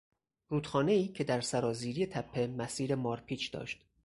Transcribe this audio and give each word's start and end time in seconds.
رودخانهای 0.47 1.07
که 1.07 1.23
در 1.23 1.41
سرازیری 1.41 2.05
تپه 2.05 2.47
مسیر 2.47 2.95
مارپیچ 2.95 3.51
داشت 3.51 3.85